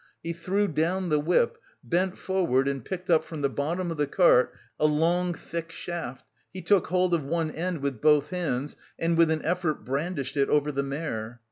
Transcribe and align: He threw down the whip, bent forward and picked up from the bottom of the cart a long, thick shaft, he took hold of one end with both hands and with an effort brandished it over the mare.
He 0.23 0.33
threw 0.33 0.67
down 0.67 1.09
the 1.09 1.19
whip, 1.19 1.59
bent 1.83 2.17
forward 2.17 2.67
and 2.67 2.83
picked 2.83 3.07
up 3.11 3.23
from 3.23 3.43
the 3.43 3.49
bottom 3.51 3.91
of 3.91 3.97
the 3.97 4.07
cart 4.07 4.51
a 4.79 4.87
long, 4.87 5.35
thick 5.35 5.71
shaft, 5.71 6.25
he 6.51 6.59
took 6.63 6.87
hold 6.87 7.13
of 7.13 7.23
one 7.23 7.51
end 7.51 7.83
with 7.83 8.01
both 8.01 8.31
hands 8.31 8.75
and 8.97 9.15
with 9.15 9.29
an 9.29 9.45
effort 9.45 9.85
brandished 9.85 10.37
it 10.37 10.49
over 10.49 10.71
the 10.71 10.81
mare. 10.81 11.39